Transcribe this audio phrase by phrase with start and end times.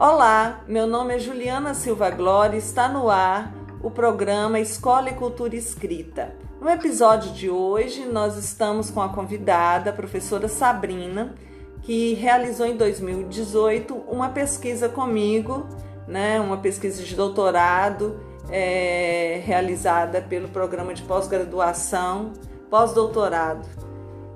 [0.00, 5.14] Olá, meu nome é Juliana Silva Glória e está no ar o programa Escola e
[5.14, 6.36] Cultura Escrita.
[6.60, 11.34] No episódio de hoje, nós estamos com a convidada, a professora Sabrina,
[11.82, 15.66] que realizou em 2018 uma pesquisa comigo,
[16.06, 22.34] né, uma pesquisa de doutorado é, realizada pelo programa de pós-graduação,
[22.70, 23.66] pós-doutorado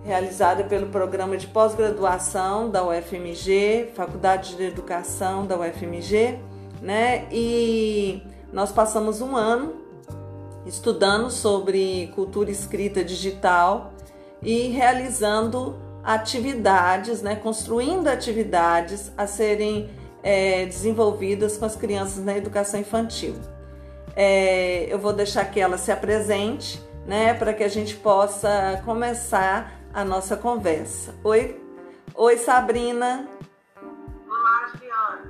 [0.04, 6.38] realizada pelo programa de pós-graduação da UFMG, Faculdade de Educação da UFMG,
[6.80, 7.26] né?
[7.30, 9.74] E nós passamos um ano
[10.66, 13.92] estudando sobre cultura escrita digital
[14.42, 17.36] e realizando atividades, né?
[17.36, 19.88] Construindo atividades a serem
[20.20, 23.34] é, desenvolvidas com as crianças na educação infantil.
[24.16, 27.34] É, eu vou deixar que ela se apresente, né?
[27.34, 31.14] Para que a gente possa começar a nossa conversa.
[31.22, 31.60] Oi,
[32.14, 33.28] oi Sabrina.
[34.26, 35.22] Olá.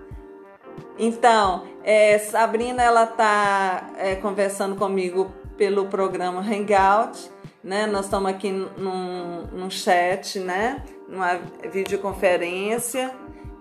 [0.99, 7.31] Então, é, Sabrina, ela está é, conversando comigo pelo programa Hangout,
[7.63, 7.87] né?
[7.87, 10.85] Nós estamos aqui num, num chat, né?
[11.09, 11.41] Numa
[11.73, 13.13] videoconferência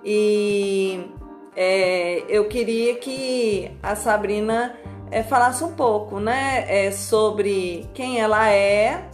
[0.04, 1.12] e
[1.56, 4.78] é, eu queria que a Sabrina
[5.10, 6.66] é, falasse um pouco, né?
[6.68, 9.11] É, sobre quem ela é,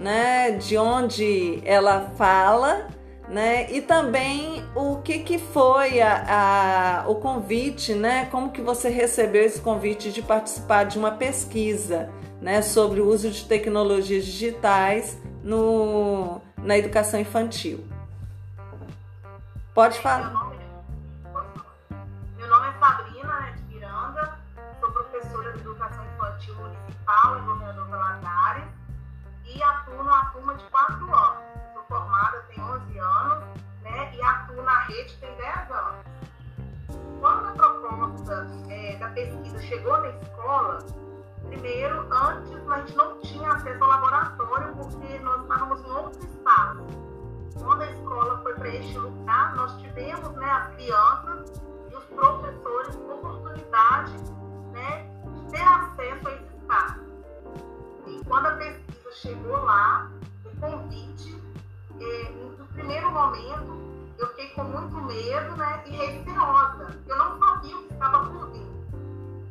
[0.00, 2.88] né, de onde ela fala,
[3.28, 8.88] né, e também o que, que foi a, a, o convite, né, como que você
[8.88, 15.20] recebeu esse convite de participar de uma pesquisa, né, sobre o uso de tecnologias digitais
[15.44, 17.84] no, na educação infantil.
[19.74, 20.50] Pode falar.
[22.38, 24.38] Meu nome é Sabrina né, de Miranda,
[24.80, 27.89] sou professora de educação infantil municipal em Governador
[30.00, 31.42] atuo numa turma de 4 anos.
[31.74, 33.44] Sou formada tem 11 anos
[33.82, 36.06] né, e atuo na rede tem 10 anos.
[37.20, 40.78] Quando a proposta é, da pesquisa chegou na escola,
[41.46, 46.86] primeiro, antes a gente não tinha acesso ao laboratório porque nós estávamos em outro espaço.
[47.58, 52.96] Quando a escola foi para este lugar, nós tivemos né, as crianças e os professores
[52.96, 54.16] oportunidade
[54.72, 57.00] né, de ter acesso a esse espaço.
[58.06, 58.79] E quando a pesquisa
[59.20, 60.10] chegou lá,
[60.44, 61.36] o convite,
[62.00, 63.78] é, no primeiro momento
[64.18, 66.98] eu fiquei com muito medo né, e receosa.
[67.06, 68.66] Eu não sabia o que estava por vir.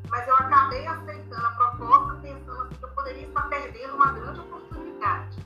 [0.10, 4.40] Mas eu acabei aceitando a proposta pensando assim, que eu poderia estar perdendo uma grande
[4.40, 5.38] oportunidade.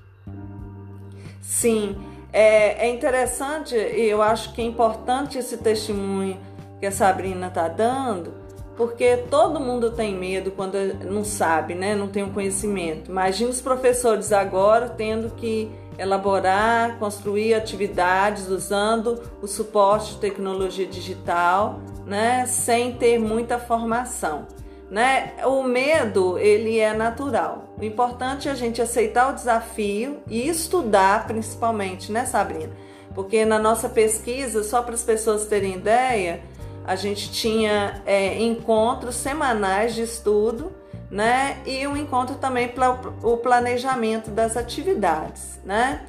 [1.42, 1.98] Sim,
[2.32, 6.40] é, é interessante e eu acho que é importante esse testemunho
[6.80, 8.34] que a Sabrina está dando,
[8.76, 10.76] porque todo mundo tem medo quando
[11.06, 11.96] não sabe, né?
[11.96, 13.12] Não tem o um conhecimento.
[13.12, 21.80] Imagina os professores agora tendo que elaborar, construir atividades usando o suporte de tecnologia digital,
[22.06, 22.46] né?
[22.48, 24.48] Sem ter muita formação,
[24.90, 25.34] né?
[25.46, 27.76] O medo ele é natural.
[27.80, 32.72] O importante é a gente aceitar o desafio e estudar, principalmente, né, Sabrina?
[33.14, 36.42] Porque na nossa pesquisa, só para as pessoas terem ideia
[36.86, 40.72] a gente tinha é, encontros semanais de estudo,
[41.10, 41.62] né?
[41.66, 46.06] E um encontro também para o planejamento das atividades, né?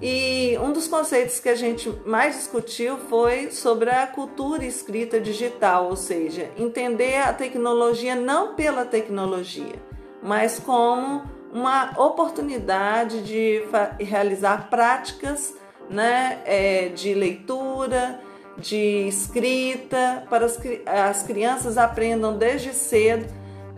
[0.00, 5.86] E um dos conceitos que a gente mais discutiu foi sobre a cultura escrita digital,
[5.86, 9.74] ou seja, entender a tecnologia não pela tecnologia,
[10.22, 11.22] mas como
[11.52, 13.62] uma oportunidade de
[13.98, 15.54] realizar práticas
[15.88, 18.20] né, é, de leitura,
[18.58, 23.26] de escrita, para as, as crianças aprendam desde cedo,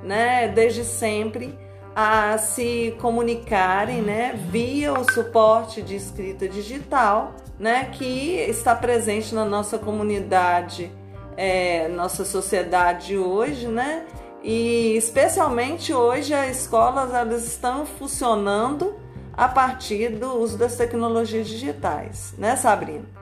[0.02, 1.58] né, desde sempre,
[1.94, 9.44] a se comunicarem né, via o suporte de escrita digital, né, que está presente na
[9.44, 10.92] nossa comunidade,
[11.36, 14.06] é, nossa sociedade hoje, né,
[14.44, 18.94] e especialmente hoje as escolas elas estão funcionando
[19.32, 23.17] a partir do uso das tecnologias digitais, né, Sabrina?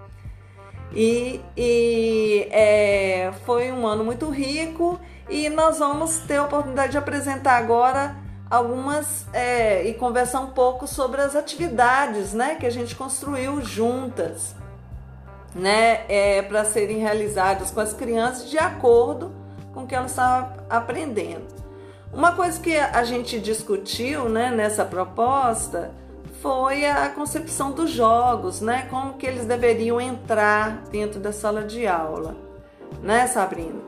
[0.92, 4.98] E, e é, foi um ano muito rico
[5.28, 8.16] e nós vamos ter a oportunidade de apresentar agora
[8.48, 14.54] algumas é, e conversar um pouco sobre as atividades né, que a gente construiu juntas
[15.54, 19.32] né, é, para serem realizadas com as crianças de acordo
[19.74, 21.46] com o que elas estavam aprendendo.
[22.12, 25.90] Uma coisa que a gente discutiu né, nessa proposta
[26.42, 28.86] foi a concepção dos jogos, né?
[28.90, 32.36] Como que eles deveriam entrar dentro da sala de aula,
[33.02, 33.80] né, Sabrina?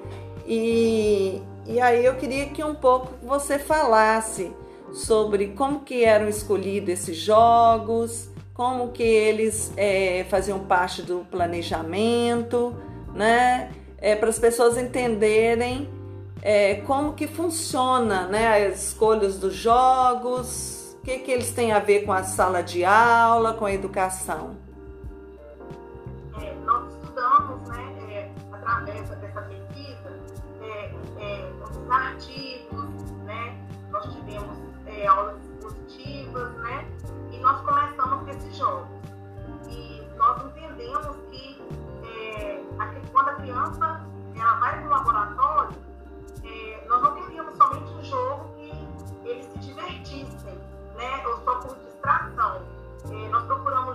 [0.46, 4.52] E, e aí eu queria que um pouco você falasse
[4.92, 12.74] sobre como que eram escolhidos esses jogos, como que eles é, faziam parte do planejamento,
[13.14, 13.70] né?
[14.00, 15.88] é, para as pessoas entenderem
[16.40, 20.77] é, como que funciona né, as escolhas dos jogos,
[21.08, 24.56] que, que eles têm a ver com a sala de aula, com a educação.
[26.38, 30.20] É, nós estudamos, né, é, através dessa pesquisa,
[30.60, 32.90] é, é, os artigos,
[33.24, 33.56] né,
[33.90, 35.47] nós tivemos é, aulas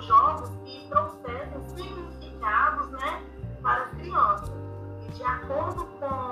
[0.06, 3.24] jogos que trouxessem significados, né?
[3.62, 4.52] Para as crianças.
[5.08, 6.23] E de acordo com,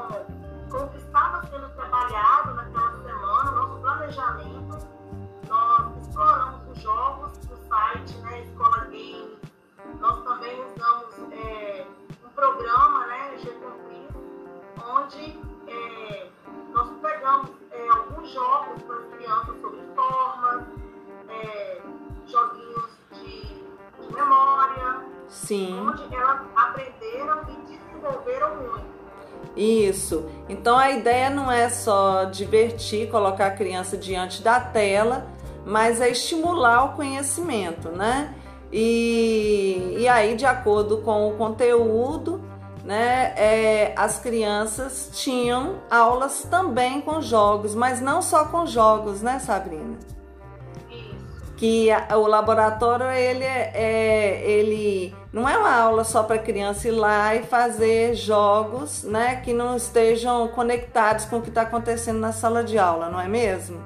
[30.62, 35.26] Então a ideia não é só divertir, colocar a criança diante da tela,
[35.66, 38.36] mas é estimular o conhecimento, né?
[38.72, 42.40] E, e aí, de acordo com o conteúdo,
[42.86, 49.40] né, é, as crianças tinham aulas também com jogos, mas não só com jogos, né,
[49.40, 49.98] Sabrina?
[51.58, 56.88] Que a, o laboratório ele é, é, ele não é uma aula só para criança
[56.88, 62.20] ir lá e fazer jogos, né, que não estejam conectados com o que está acontecendo
[62.20, 63.82] na sala de aula, não é mesmo?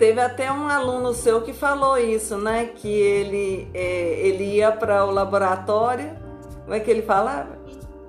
[0.00, 2.68] Teve até um aluno seu que falou isso, né?
[2.68, 6.16] Que ele, é, ele ia para o laboratório.
[6.62, 7.58] Como é que ele falava?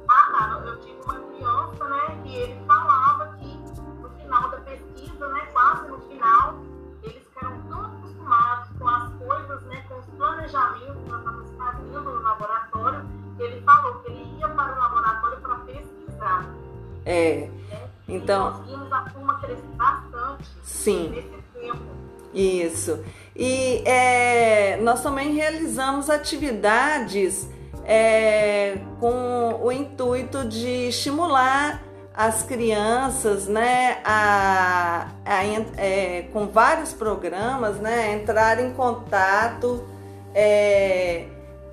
[0.07, 0.63] Ah, tá.
[0.65, 2.17] Eu tive uma criança, né?
[2.23, 3.59] Que ele falava que
[4.01, 5.41] no final da pesquisa, né?
[5.51, 6.61] Quase no final,
[7.03, 9.85] eles ficaram tão acostumados com as coisas, né?
[9.89, 13.05] Com os planejamentos que nós estamos fazendo no laboratório,
[13.35, 16.45] que ele falou que ele ia para o laboratório para pesquisar.
[17.03, 17.49] É.
[17.69, 17.89] Né?
[18.07, 18.47] Então.
[18.47, 21.30] E nós vimos a turma crescer bastante sim.
[22.33, 22.99] Isso.
[23.35, 27.47] E é, nós também realizamos atividades
[27.85, 31.81] é, com o intuito de estimular
[32.13, 35.43] as crianças, né, a, a
[35.77, 39.85] é, com vários programas, né, entrar em contato
[40.35, 41.25] é,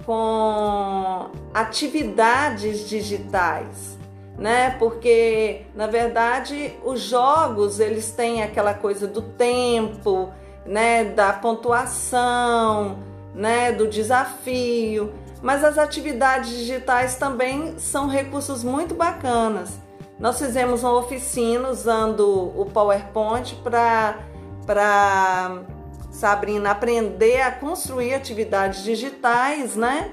[0.06, 3.98] com atividades digitais,
[4.38, 4.70] né?
[4.78, 10.32] Porque na verdade os jogos eles têm aquela coisa do tempo,
[10.68, 11.04] né?
[11.04, 12.98] Da pontuação,
[13.34, 13.72] né?
[13.72, 15.12] Do desafio,
[15.42, 19.78] mas as atividades digitais também são recursos muito bacanas.
[20.18, 24.18] Nós fizemos uma oficina usando o PowerPoint para
[24.66, 25.62] para
[26.10, 30.12] Sabrina aprender a construir atividades digitais, né?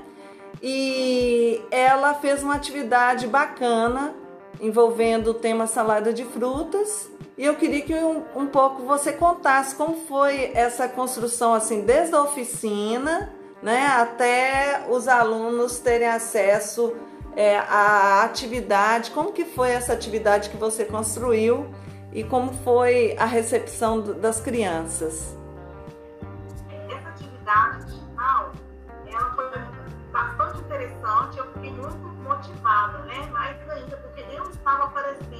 [0.63, 4.15] E ela fez uma atividade bacana
[4.61, 7.09] envolvendo o tema salada de frutas.
[7.37, 12.15] E eu queria que um, um pouco você contasse como foi essa construção, assim, desde
[12.15, 16.95] a oficina, né, até os alunos terem acesso
[17.35, 19.11] é, à atividade.
[19.11, 21.67] Como que foi essa atividade que você construiu
[22.13, 25.35] e como foi a recepção das crianças?
[27.45, 28.51] atividade digital,
[29.35, 29.51] foi
[30.11, 33.25] bastante interessante, eu fiquei muito motivada, né?
[33.31, 35.34] Mais ainda, porque eu estava oferecendo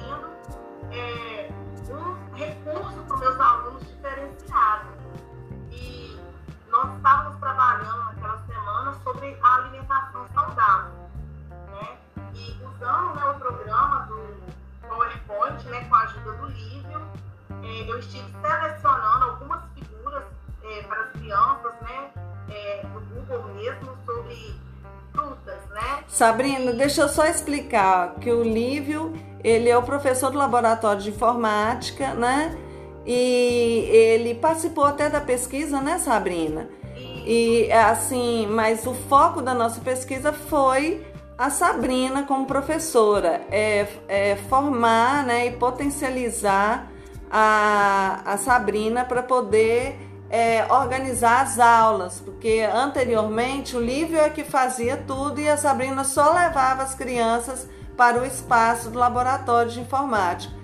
[26.16, 29.12] Sabrina, deixa eu só explicar que o Lívio,
[29.44, 32.56] ele é o professor do laboratório de informática, né?
[33.04, 36.70] E ele participou até da pesquisa, né, Sabrina?
[36.96, 41.06] E assim, mas o foco da nossa pesquisa foi
[41.36, 46.90] a Sabrina como professora, é, é formar né, e potencializar
[47.30, 54.44] a, a Sabrina para poder é, organizar as aulas, porque anteriormente o Lívio é que
[54.44, 59.80] fazia tudo e a Sabrina só levava as crianças para o espaço do laboratório de
[59.80, 60.54] informática.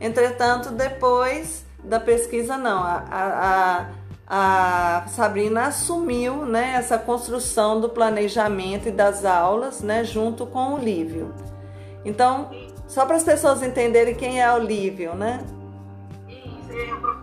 [0.00, 3.86] Entretanto, depois da pesquisa, não, a, a,
[4.28, 10.78] a Sabrina assumiu né, essa construção do planejamento e das aulas né, junto com o
[10.78, 11.32] Lívio.
[12.04, 12.50] Então,
[12.86, 15.42] só para as pessoas entenderem quem é o Lívio, né?
[16.28, 17.21] Isso, é o professor,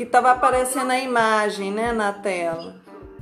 [0.00, 2.74] Que estava aparecendo a imagem né, na tela.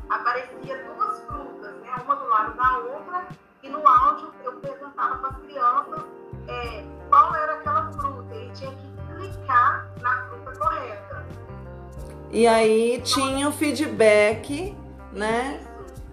[0.09, 3.27] Aparecia duas frutas, né, uma do lado da outra,
[3.65, 6.05] e no áudio eu perguntava para as crianças
[6.47, 8.33] é, qual era aquela fruta.
[8.33, 11.27] Ele tinha que clicar na fruta correta.
[12.31, 14.77] E aí tinha o feedback,
[15.13, 15.61] né?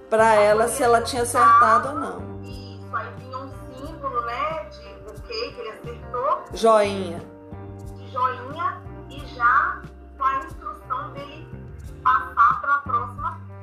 [0.10, 2.42] Para ela se ela tinha acertado ou não.
[2.42, 4.64] Isso, aí vinha um símbolo, né?
[4.72, 6.44] De ok, que ele acertou.
[6.56, 7.35] Joinha.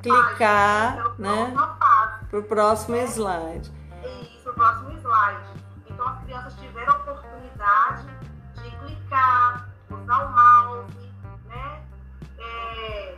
[0.03, 1.55] Clicar, página, né?
[2.29, 3.71] Para o próximo slide.
[4.35, 5.43] Isso, o próximo slide.
[5.89, 8.07] Então as crianças tiveram a oportunidade
[8.55, 11.13] de clicar, usar o mouse,
[11.47, 11.81] né?
[12.37, 13.15] É...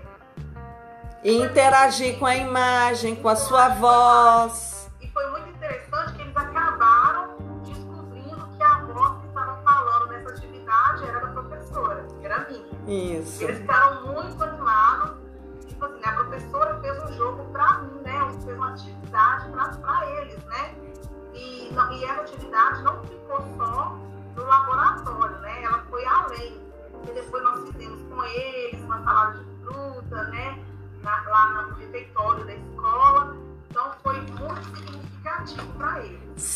[1.23, 4.91] E interagir com a imagem, com a sua voz.
[5.01, 10.29] E foi muito interessante que eles acabaram descobrindo que a voz que estavam falando nessa
[10.29, 13.19] atividade era da professora, que era minha.
[13.19, 13.43] Isso.
[13.43, 13.84] Eles ficaram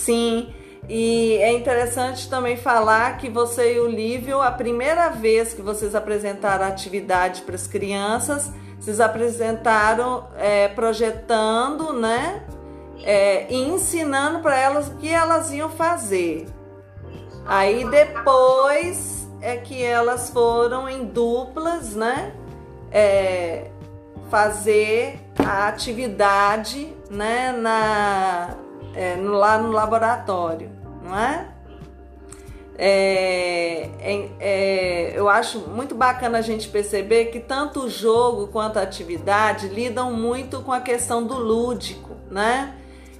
[0.10, 0.52] Sim.
[0.88, 5.94] E é interessante também falar que você e o Lívio, a primeira vez que vocês
[5.94, 12.44] apresentaram atividade para as crianças, vocês apresentaram é, projetando, né?
[13.04, 16.48] É, e ensinando para elas o que elas iam fazer.
[17.46, 22.34] Aí depois é que elas foram em duplas, né?
[22.92, 23.70] É,
[24.32, 27.52] fazer a atividade, né?
[27.52, 28.58] Na,
[29.00, 30.70] é, lá no laboratório,
[31.02, 31.48] não é?
[32.78, 38.78] É, é, é, eu acho muito bacana a gente perceber que tanto o jogo quanto
[38.78, 42.76] a atividade lidam muito com a questão do lúdico, né?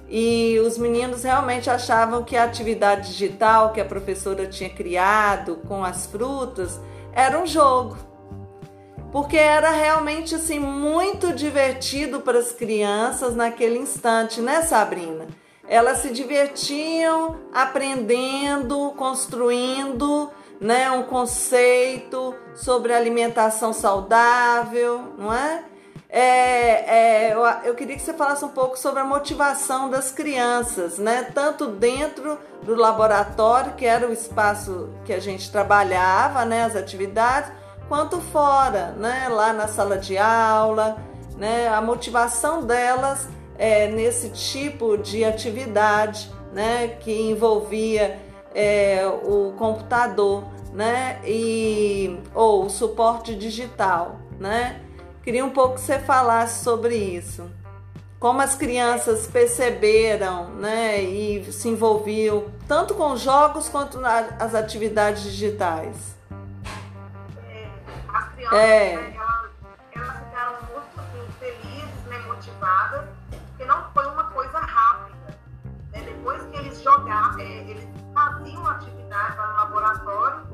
[0.06, 5.82] E os meninos realmente achavam que a atividade digital que a professora tinha criado com
[5.82, 6.78] as frutas
[7.12, 7.96] era um jogo.
[9.12, 15.39] Porque era realmente assim muito divertido para as crianças naquele instante, né, Sabrina?
[15.70, 20.28] Elas se divertiam aprendendo, construindo,
[20.60, 25.62] né, um conceito sobre alimentação saudável, não é?
[26.08, 30.98] É, é, eu, eu, queria que você falasse um pouco sobre a motivação das crianças,
[30.98, 31.30] né?
[31.32, 36.64] Tanto dentro do laboratório, que era o espaço que a gente trabalhava, né?
[36.64, 37.52] As atividades,
[37.88, 39.28] quanto fora, né?
[39.28, 40.98] Lá na sala de aula,
[41.36, 41.68] né?
[41.68, 43.28] A motivação delas
[43.60, 46.96] é, nesse tipo de atividade, né?
[46.98, 48.18] Que envolvia
[48.54, 51.20] é, o computador, né?
[51.26, 54.80] E ou o suporte digital, né?
[55.22, 57.50] Queria um pouco que você falasse sobre isso.
[58.18, 65.96] Como as crianças perceberam né, e se envolviam tanto com jogos quanto nas atividades digitais.
[67.48, 67.66] É,
[68.12, 69.20] as crianças, é.
[78.72, 80.46] Atividade lá no laboratório,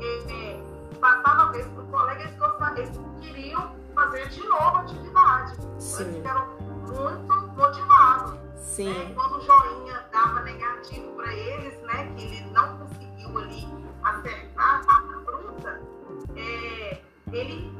[0.00, 4.76] é, é passava a vez para o colega, eles, gostavam, eles queriam fazer de novo
[4.76, 5.56] a atividade.
[5.78, 6.04] Sim.
[6.04, 8.38] Eles ficaram muito motivados.
[8.56, 8.92] Sim.
[8.92, 9.14] Né?
[9.14, 13.68] Quando o joinha dava negativo para eles, né, que ele não conseguiu ali
[14.02, 15.80] acertar a fruta,
[16.36, 17.00] é,
[17.32, 17.72] ele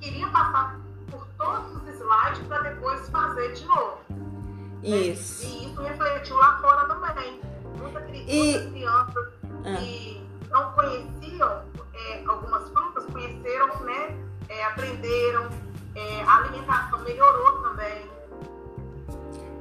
[0.00, 0.78] queria passar
[1.10, 3.98] por todos os slides para depois fazer de novo.
[4.82, 5.44] Isso.
[5.44, 5.50] Né?
[5.50, 6.75] E isso refletiu lá fora
[8.24, 8.70] Muitas e...
[8.70, 9.32] crianças
[9.64, 9.76] ah.
[9.76, 11.62] que não conheciam
[11.94, 14.16] é, algumas frutas, conheceram, né?
[14.48, 15.48] É, aprenderam,
[15.94, 18.16] é, a alimentação melhorou também.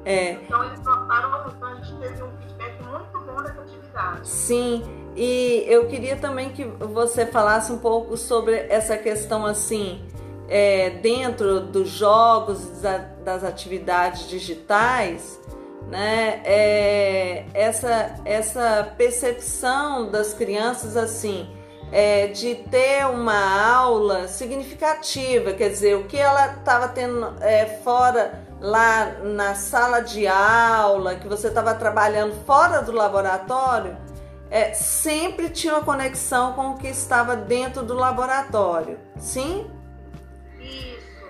[0.06, 0.34] É.
[0.34, 4.28] Então eles notaram, então a gente teve um feedback muito bom dessa atividade.
[4.28, 4.84] Sim,
[5.16, 10.06] e eu queria também que você falasse um pouco sobre essa questão assim,
[10.48, 12.82] é, dentro dos jogos,
[13.24, 15.40] das atividades digitais,
[15.88, 16.42] né?
[16.44, 21.48] É, essa, essa percepção das crianças assim
[21.92, 28.44] é, de ter uma aula significativa, quer dizer, o que ela estava tendo é, fora
[28.60, 33.96] lá na sala de aula, que você estava trabalhando fora do laboratório,
[34.50, 38.98] é, sempre tinha uma conexão com o que estava dentro do laboratório.
[39.18, 39.70] Sim?
[40.60, 41.26] Isso.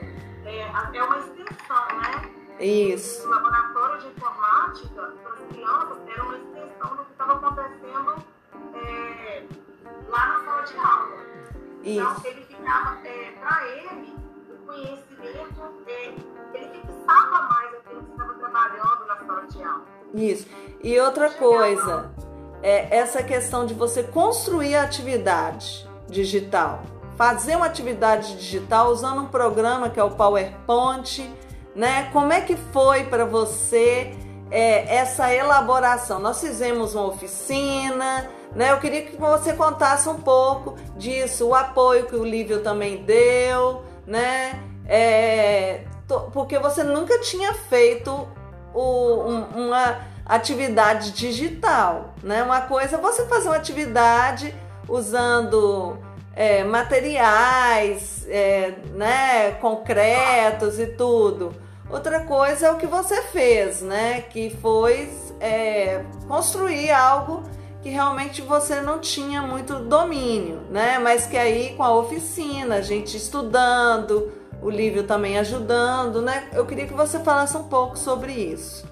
[0.46, 2.35] É, é uma extensão, né?
[2.60, 3.28] Isso.
[3.28, 8.16] O laboratório de informática para as crianças era uma extensão do que estava acontecendo
[8.74, 9.44] é,
[10.10, 11.26] lá na sala de aula.
[11.84, 12.00] Isso.
[12.00, 14.18] Então, ele ficava, é, para ele,
[14.50, 16.14] o conhecimento, é,
[16.54, 19.86] ele fixava mais aquilo que estava trabalhando na sala de aula.
[20.14, 20.48] Isso.
[20.82, 22.12] E outra coisa,
[22.66, 26.82] é essa questão de você construir a atividade digital.
[27.16, 31.32] Fazer uma atividade digital usando um programa que é o PowerPoint,
[31.75, 32.10] né?
[32.13, 34.15] Como é que foi para você
[34.50, 36.20] é, essa elaboração?
[36.20, 38.72] Nós fizemos uma oficina, né?
[38.72, 43.84] Eu queria que você contasse um pouco disso, o apoio que o Lívio também deu,
[44.08, 44.63] né?
[44.88, 45.82] É,
[46.32, 48.27] porque você nunca tinha feito
[48.74, 52.41] o, um, uma atividade digital, né?
[52.44, 54.55] Uma coisa é você fazer uma atividade
[54.88, 55.98] usando
[56.36, 61.64] é, materiais, é, né, concretos e tudo.
[61.89, 64.22] Outra coisa é o que você fez, né?
[64.22, 67.43] Que foi é, construir algo
[67.84, 70.98] que realmente você não tinha muito domínio, né?
[70.98, 76.50] Mas que aí com a oficina, a gente estudando, o Lívio também ajudando, né?
[76.54, 78.88] Eu queria que você falasse um pouco sobre isso.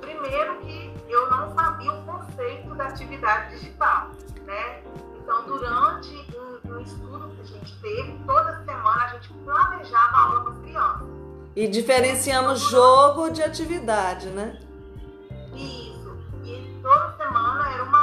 [0.00, 4.10] Primeiro que eu não sabia o conceito da atividade digital,
[4.44, 4.80] né?
[5.22, 6.26] Então, durante
[6.82, 11.08] estudo que a gente teve, toda semana a gente planejava a aula para as crianças.
[11.56, 14.58] E diferenciamos jogo de atividade, né?
[15.54, 16.16] Isso.
[16.44, 17.99] E toda semana era uma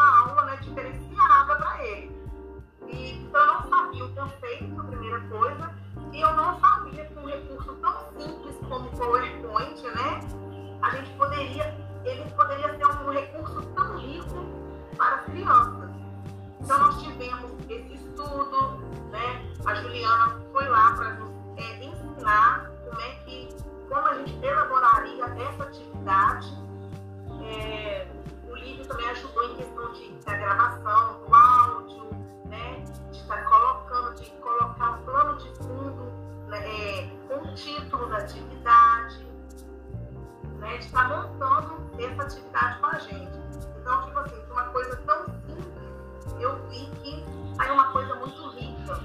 [40.77, 43.37] né, de estar tá montando essa atividade com a gente.
[43.81, 47.25] Então, tipo assim, uma coisa tão simples, eu vi que
[47.57, 48.99] aí uma coisa muito rica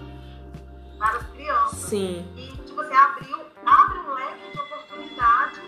[0.98, 1.78] para as crianças.
[1.78, 2.32] Sim.
[2.36, 5.60] E, tipo assim, abriu abre um leque de oportunidade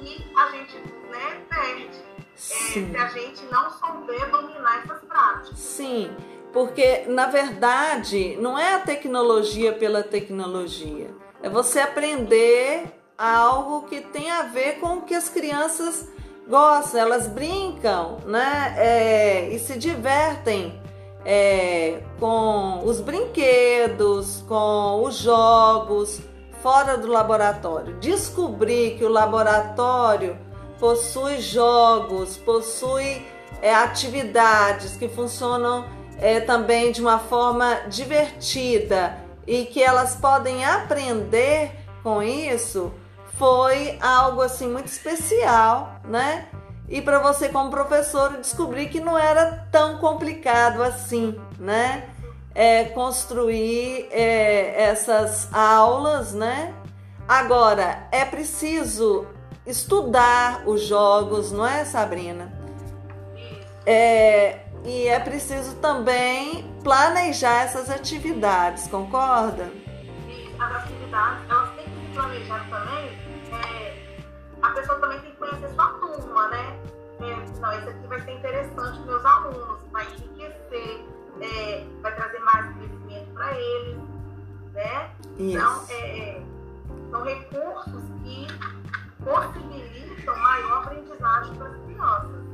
[0.00, 0.78] e a gente
[1.10, 5.58] né, perde é, se a gente não souber dominar essas práticas.
[5.58, 6.16] Sim,
[6.52, 14.30] porque na verdade não é a tecnologia pela tecnologia, é você aprender algo que tem
[14.30, 16.08] a ver com o que as crianças
[16.48, 18.74] gostam, elas brincam, né?
[18.76, 20.80] É, e se divertem
[21.24, 26.20] é, com os brinquedos, com os jogos
[26.62, 27.98] fora do laboratório.
[27.98, 30.38] Descobrir que o laboratório
[30.78, 33.24] possui jogos, possui
[33.62, 35.86] é, atividades que funcionam
[36.18, 42.92] é, também de uma forma divertida e que elas podem aprender com isso
[43.38, 46.48] foi algo assim muito especial, né?
[46.88, 52.08] E para você como professor descobrir que não era tão complicado assim, né?
[52.56, 56.74] é, construir é, essas aulas, né?
[57.28, 59.26] Agora, é preciso
[59.66, 62.50] estudar os jogos, não é, Sabrina?
[63.84, 69.70] É, e é preciso também planejar essas atividades, concorda?
[70.58, 73.25] As atividades, elas têm que se planejar também.
[74.66, 76.78] A pessoa também tem que conhecer sua turma, né?
[77.20, 81.06] É, não, isso aqui vai ser interessante para meus alunos, vai enriquecer
[81.40, 83.98] é, vai trazer mais crescimento para eles,
[84.72, 85.10] né?
[85.38, 85.56] Isso.
[85.56, 86.40] Então, é,
[87.10, 88.46] são recursos que
[89.22, 92.46] possibilitam maior aprendizagem para as crianças.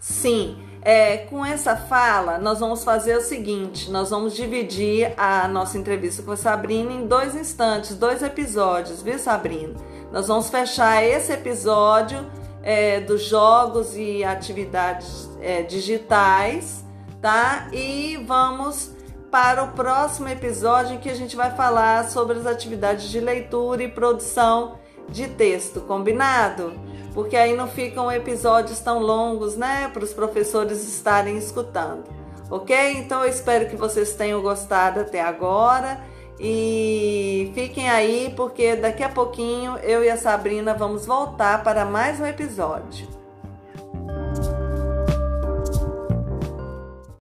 [0.00, 0.62] Sim.
[0.82, 6.22] É, com essa fala, nós vamos fazer o seguinte: nós vamos dividir a nossa entrevista
[6.22, 9.74] com a Sabrina em dois instantes, dois episódios, viu, Sabrina?
[10.16, 12.24] Nós vamos fechar esse episódio
[12.62, 16.82] é, dos jogos e atividades é, digitais,
[17.20, 17.68] tá?
[17.70, 18.92] E vamos
[19.30, 23.82] para o próximo episódio em que a gente vai falar sobre as atividades de leitura
[23.82, 26.72] e produção de texto, combinado?
[27.12, 32.04] Porque aí não ficam episódios tão longos, né, para os professores estarem escutando.
[32.50, 32.74] Ok?
[32.92, 36.00] Então eu espero que vocês tenham gostado até agora
[36.38, 42.20] e fiquem aí porque daqui a pouquinho eu e a Sabrina vamos voltar para mais
[42.20, 43.15] um episódio.